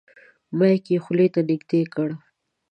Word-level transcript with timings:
مایک 0.57 0.83
یې 0.93 0.97
خولې 1.03 1.27
ته 1.33 1.41
نږدې 1.49 1.81
کړ. 1.93 2.09